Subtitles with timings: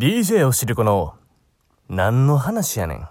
[0.00, 1.12] DJ おしるこの
[1.90, 3.08] 何の話やねん。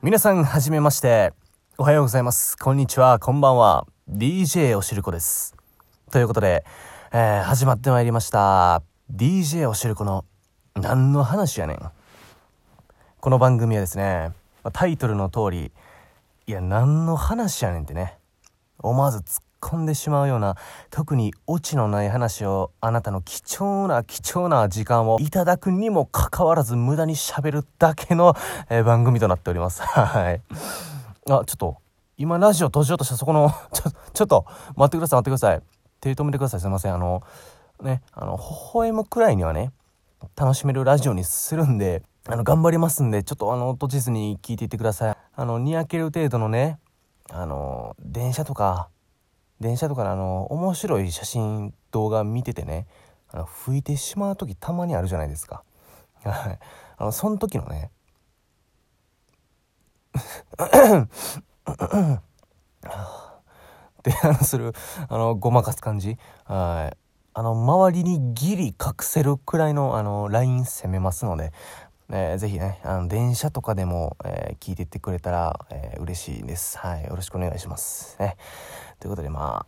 [0.00, 1.32] 皆さんはじめまして。
[1.76, 2.56] おはようございます。
[2.56, 3.18] こんにちは。
[3.18, 3.84] こんばんは。
[4.08, 5.56] DJ おしるこです。
[6.12, 6.64] ということで、
[7.12, 8.84] えー、始まってまいりました。
[9.12, 10.24] DJ おしるこの
[10.76, 11.78] 何の話やねん。
[13.18, 14.30] この番組はですね
[14.72, 15.72] タイトルの通り
[16.46, 18.18] いや何の話やねんってね。
[18.78, 20.54] 思わず突っ込んでしまうような
[20.90, 28.34] 特にオチのない話をあなたの貴重な貴重な時間をいただくにもかかわらず無駄に喋るだけの、
[28.70, 29.82] えー、番組となっております。
[29.82, 30.40] はい。
[31.28, 31.76] あちょっと
[32.16, 35.62] 今ラジオ閉じようとしたそこの ちょちょっと待ってください待ってください。
[36.00, 36.60] 手止めてください。
[36.60, 36.94] すいません。
[36.94, 37.22] あの
[37.82, 38.42] ねあの微
[38.72, 39.72] 笑むくらいにはね
[40.36, 45.16] 楽しめるラジオにするんであの頑張りますんでちょっとあの閉じずに聞いていってください。
[45.34, 46.78] あのにやける程度のね
[47.30, 48.88] あの電車とか
[49.60, 52.86] 電車とかであの面白い写真動画見ててね
[53.30, 55.62] あの吹いてしまう時たまにあるじゃないですか。
[56.24, 57.90] あのその時のね
[60.16, 60.18] っ
[64.02, 64.72] てあのする
[65.08, 66.18] あのごまかす感じ。
[66.44, 66.96] はい。
[67.38, 71.52] あの周りにギリ隠せるくらいのあのライン攻めますので
[72.10, 76.78] えー、ぜひね、あの、電車とかでも、えー、聞いていってくれたら、えー、嬉しいです。
[76.78, 77.04] はい。
[77.04, 78.16] よろしくお願いします。
[78.20, 78.36] ね。
[79.00, 79.66] ということで、まあ、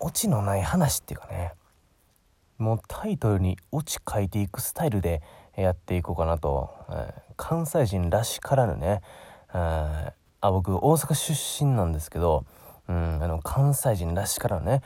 [0.00, 1.52] オチのない話っていうかね、
[2.58, 5.22] もうタイトルにオチ書いていくスタイルで
[5.56, 9.00] やっていこうかなと、えー、関西人らしからぬね、
[9.52, 12.44] あ僕大阪出身なんですけど、
[12.88, 14.82] うん、あの関西人らしからぬね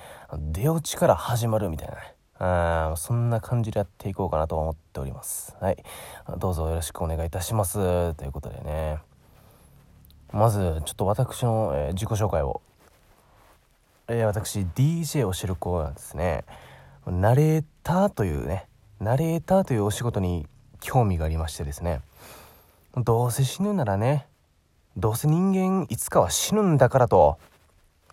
[0.53, 2.12] 出落ちから始まるみたいなね
[2.45, 5.57] あそんな感じでやっていこうかなと思っております。
[5.61, 5.77] はい。
[6.39, 8.15] どうぞよろしくお願いいたします。
[8.15, 8.99] ということでね。
[10.33, 12.61] まず、ちょっと私の、えー、自己紹介を。
[14.09, 16.45] えー、私、DJ を知る子なんですね。
[17.07, 18.67] ナレーターというね、
[18.99, 20.47] ナレーターというお仕事に
[20.81, 22.01] 興味がありましてですね。
[22.97, 24.27] どうせ死ぬならね、
[24.97, 27.39] どうせ人間いつかは死ぬんだからと、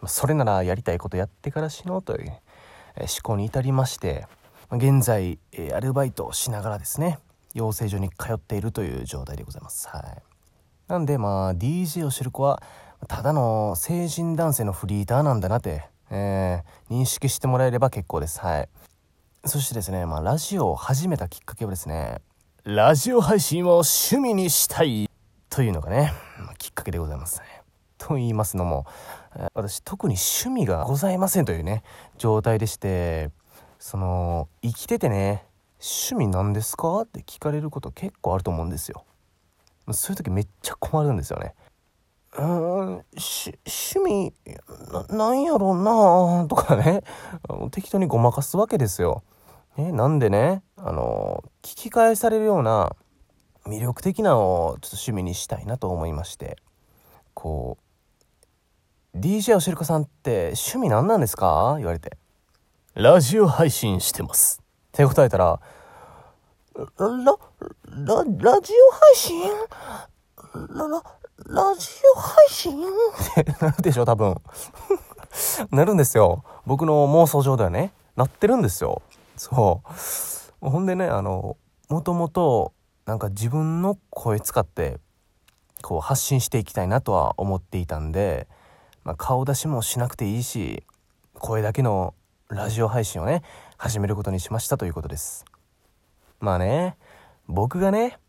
[0.06, 2.32] それならやりたいことやってから死のうという、
[2.98, 4.28] 思考に至りまして
[4.72, 5.40] 現在
[5.74, 7.20] アルバイトをしながらですね
[7.54, 9.88] 養成所に通っているという状態でございます。
[9.88, 10.22] はい。
[10.88, 12.62] なんでまあ DJ を知る子は
[13.08, 18.40] ただの成人男性のフリーターなんだなって、えー、認識してもらえれば結構です。
[18.40, 18.70] はい。
[19.46, 22.22] そしてですねまあラジオを始めたきっかけはですね
[22.66, 25.10] ラジオ配信を趣味にしたい
[25.50, 26.14] というのがね
[26.58, 27.40] きっかけでございます。
[27.40, 27.59] ね
[28.00, 28.88] と言いますのも
[29.54, 31.84] 私特に趣味がございませんというね
[32.18, 33.30] 状態でして
[33.78, 35.46] その生きててね
[35.80, 39.06] 趣味何ですかって聞かれること結構あると思うんですよ。
[39.92, 41.54] そういう時めっちゃ困るんですよね。
[42.38, 43.10] うん趣
[44.06, 44.34] 味
[45.10, 47.04] なんやろうなとかね。
[47.72, 49.24] 適当にごまかすわけですよ、
[49.78, 52.96] ね、なんでねあの聞き返されるような
[53.66, 56.58] 魅力的なのをちょっと趣味にしたいなと思いまして。
[57.40, 57.89] こう
[59.16, 61.76] DJ おしるこさんって趣味何なんですか？
[61.78, 62.18] 言われて。
[62.94, 64.62] ラジオ配信してます。
[64.62, 65.60] って答えたら、
[66.76, 69.42] ラ、ラ、ラ、ラジオ配信？
[70.76, 71.04] ラ、ラ、
[71.48, 72.80] ラジオ配信？
[72.82, 74.36] ってなるでしょ、多分。
[75.72, 76.44] なるんですよ。
[76.66, 79.02] 僕の妄想上ではね、なってるんですよ。
[79.38, 79.82] そ
[80.62, 80.70] う。
[80.70, 81.58] ほんでね、あの、
[81.90, 82.74] もともと、
[83.06, 85.00] なんか自分の声使って、
[85.82, 88.48] こう発信していきたいなとは思っていたんで、
[89.10, 90.84] まあ、顔出しもしなくていいし
[91.34, 92.14] 声だけの
[92.48, 93.42] ラジオ配信をね
[93.76, 95.46] 始めることにしましたということです。
[96.40, 96.96] まあね
[97.48, 98.20] 僕がね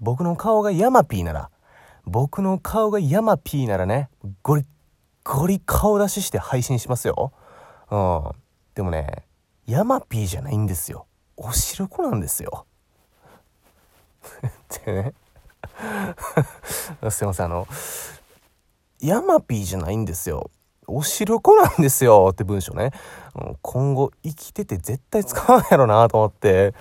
[0.00, 1.50] 僕の顔がヤマピーなら
[2.06, 4.08] 僕の顔がヤマピーならね
[4.40, 4.64] ゴリ
[5.22, 7.34] ゴリ顔出しして配信しますよ。
[7.90, 8.22] うん。
[8.74, 9.26] でもね
[9.66, 11.04] ヤマピーじゃないんですよ。
[11.36, 12.64] おしるこなんですよ。
[14.48, 15.12] ってね。
[17.10, 17.68] すいませんあの
[19.02, 20.50] ヤマピーじゃないんですよ。
[20.86, 22.90] おしるこなんですよって文章ね。
[23.62, 26.74] 今後生きてて絶対使わんやろなと思って。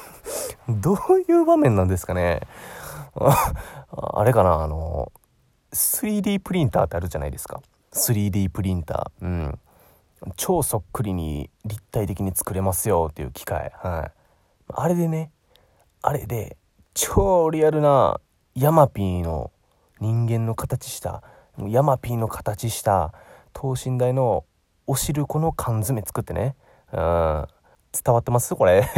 [0.68, 2.40] どういう場面なんですかね。
[3.16, 5.10] あれかな、あの、
[5.72, 7.62] 3D プリンターってあるじゃないですか。
[7.92, 9.24] 3D プリンター。
[9.24, 9.58] うん。
[10.36, 13.72] 超そっくりに立体的に作れますよっていう機械。
[13.76, 14.12] はい。
[14.74, 15.30] あれでね、
[16.02, 16.56] あれで
[16.94, 18.20] 超リアルな
[18.54, 19.50] ヤマピーの
[20.00, 21.22] 人間の形した
[21.66, 23.12] ヤマピーの形した
[23.52, 24.44] 等身大の
[24.86, 26.54] おしるこの缶詰作ってね、
[26.92, 27.46] うん、
[27.92, 28.54] 伝わってます？
[28.54, 28.88] これ。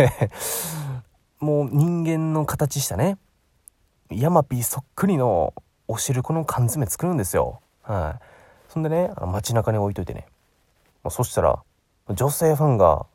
[1.41, 3.17] もう人間の形したね。
[4.11, 5.55] ヤマピーそっくりの
[5.89, 7.62] おしるこの缶詰作るんですよ。
[7.83, 8.23] はい。
[8.69, 10.27] そんでね街中に置いといてね。
[11.03, 11.62] まあ、そしたら
[12.11, 13.07] 女性ファンが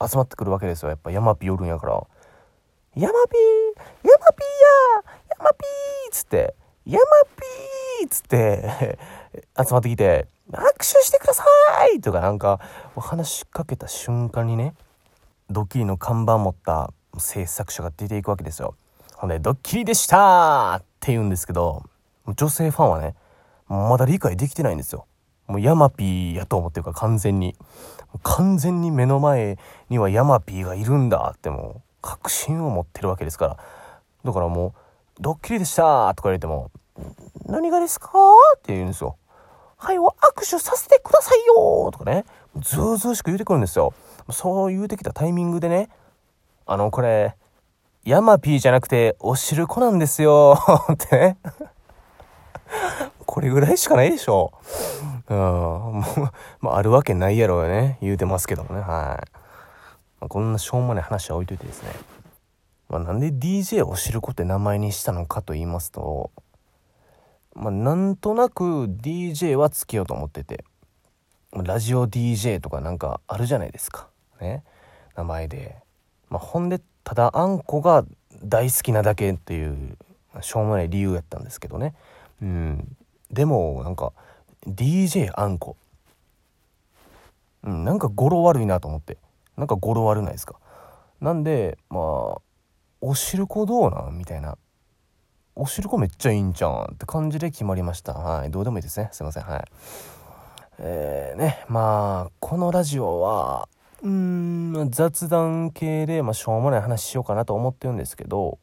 [0.00, 0.90] 集まってくるわけですよ。
[0.90, 2.06] やっぱヤマピーおるんやから
[2.94, 4.46] 「ヤマピーヤマピー
[5.00, 6.54] やヤマピー」っつって
[6.86, 7.04] 「ヤマ
[7.36, 7.61] ピー」
[8.04, 8.98] っつって
[9.56, 11.44] 集まってきて「握手してくださ
[11.94, 12.60] い!」とかなんか
[12.96, 14.74] 話しかけた瞬間にね
[15.50, 18.74] ドッキリの看板持った制作者が出ていくわけですよ。
[19.16, 21.82] ほんで「ドッキリでした!」って言うんですけど
[22.36, 23.14] 女性ファンはね
[23.68, 25.06] まだ理解できてないんですよ。
[25.46, 27.56] もうヤマピーやと思ってるから完全に。
[28.22, 29.58] 完全に目の前
[29.88, 33.56] にはヤマピーがいるんだってもう確信を持ってるわけですから。
[34.24, 34.72] だからもう、
[35.22, 36.70] ドッキリでしたとか言われても、
[37.52, 38.08] 何がですか？
[38.56, 39.16] って言うんですよ。
[39.76, 40.10] はい、握
[40.40, 42.24] 手させてくださいよとかね、
[42.56, 43.92] ずうずうしく言うてくるんですよ。
[44.30, 45.90] そう言うてきたタイミングでね、
[46.66, 47.36] あの、これ、
[48.04, 50.56] ヤマピーじゃなくて、おしるこなんですよ
[50.92, 51.38] ってね。
[53.26, 54.52] これぐらいしかないでしょ。
[55.28, 55.36] うん。
[55.38, 57.98] もう、まあ、あるわけないやろうね。
[58.00, 58.80] 言うてますけどもね。
[58.80, 58.86] はい。
[58.86, 61.90] まあ、こんなしょうもない話は置いといてですね。
[62.88, 66.30] まあ、なんで DJ おしるこって名前にしたのかと言いますと、
[67.54, 70.64] まあ、なんとなく DJ はつけようと思ってて、
[71.52, 74.08] ラジオ DJ とかなんかあるじゃないですか。
[74.40, 74.64] ね。
[75.16, 75.76] 名前で。
[76.30, 78.04] まあ、ほんで、ただあんこが
[78.42, 79.98] 大好きなだけっていう、
[80.40, 81.94] しょうもない理由やったんですけどね。
[82.40, 82.96] うん。
[83.30, 84.12] でも、なんか、
[84.66, 85.76] DJ あんこ。
[87.64, 89.18] うん、なんか語呂悪いなと思って。
[89.56, 90.56] なんか語呂悪ないですか。
[91.20, 92.40] なんで、まあ、
[93.00, 94.16] おしるこどうなん？
[94.16, 94.56] みたいな。
[95.54, 98.14] おしるこめっちゃいいんじゃんって感じで決まりました。
[98.14, 98.50] はい。
[98.50, 99.10] どうでもいいですね。
[99.12, 99.42] すいません。
[99.42, 99.64] はい。
[100.78, 103.68] えー、ね、まあ、このラジオは、
[104.02, 108.58] うん、雑談系で、まあ、しょうもない話しようかなと思ってるんですけど、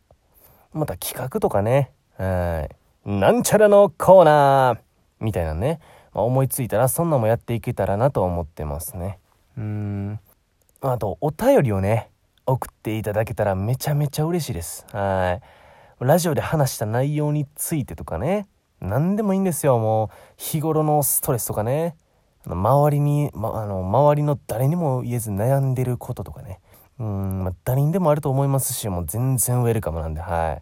[0.73, 2.67] また企画とかね、は
[3.05, 3.09] い。
[3.09, 4.79] なんちゃらのコーナー
[5.19, 5.79] みたいなね、
[6.13, 9.19] まあ、思いついたらそんなもやっていけたらなと思ってますね。
[9.57, 10.19] うん。
[10.81, 12.09] あと、お便りをね、
[12.45, 14.85] 送っていただけたらめちゃめちゃ嬉しいです。
[14.91, 15.58] はい。
[15.99, 18.47] ラジオで話した内容についてとかね、
[18.79, 20.09] 何でもいいんですよ、もう。
[20.37, 21.95] 日頃のストレスとかね。
[22.45, 26.59] 周りに、ま、あの、周りの誰にも言えず悩んでることとかね。
[26.99, 30.61] うん、まあ、誰にでもあると思いますし、もう全然ウェルカムなんで、はい。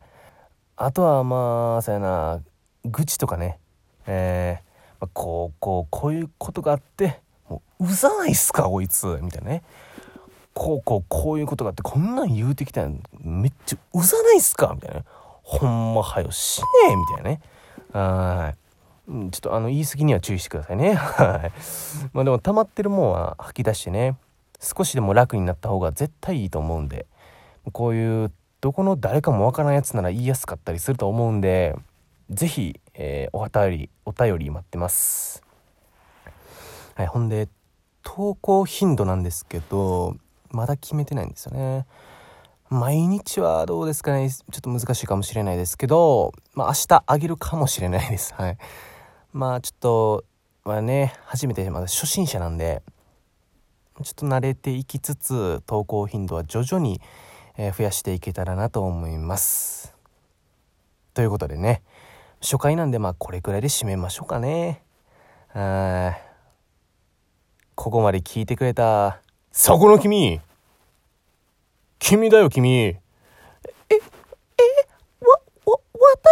[0.75, 2.41] あとは、まあ、そうやな、
[2.85, 3.59] 愚痴とかね。
[4.07, 9.63] えー、まあ、こう、こう、こういうことがあって、もう、うざないっすか、こいつ、みたいなね。
[10.57, 15.03] こうこうこういうことがあってこんなん言うてきたんめっちゃうざないっすかみたいな
[15.47, 17.41] ほんまはよしねえみたいなね。
[17.93, 18.67] はい。
[19.07, 20.93] ちょっとあの言い過ぎには注意してくださいね。
[20.93, 22.09] はい。
[22.11, 24.17] まあでも溜まってるもんは吐き出してね
[24.59, 27.05] 少しでも楽になった方が絶対いいと思うんで
[27.71, 31.77] こういうどこの誰かもわからんやつなら言いやすかったりすると思うんで
[32.29, 35.41] 是非、えー、お便りお便り待ってます。
[36.95, 37.47] はいほんで
[38.03, 40.17] 投稿頻度なんですけど
[40.49, 41.85] まだ決めてないんですよね。
[42.69, 48.33] 毎日はどうですかねちょっと難しいかもしれないですけど、まあ明日あげるかもしれないです。
[48.33, 48.57] はい。
[49.31, 50.25] まあちょっと、
[50.65, 52.81] まあね、初めてまだ初心者なんで、
[54.03, 56.99] ちょっと慣れていきつつ、投稿頻度は徐々に、
[57.57, 59.95] え増やしていけたらなと思います。
[61.13, 61.81] ということでね、
[62.41, 64.83] 初回なんでまあこれくらいで締めましょうかね。
[65.47, 66.27] はい。
[67.75, 69.21] ここまで聞いてくれた
[69.51, 70.41] そこの君
[71.99, 72.99] 君だよ君え、
[73.89, 73.95] え、
[75.21, 75.79] わ、わ、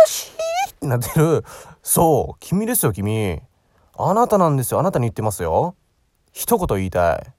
[0.05, 0.31] 私？
[0.71, 1.43] ってなってる。
[1.81, 3.41] そう、君ですよ君。
[3.97, 4.79] あなたなんですよ。
[4.79, 5.75] あなたに言ってますよ。
[6.33, 7.33] 一言言いたい。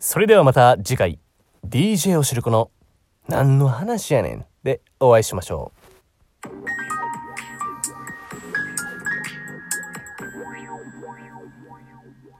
[0.00, 1.18] それではまた次回、
[1.66, 2.70] DJ を知るこの、
[3.28, 5.77] 何の話やねんでお会いしましょう。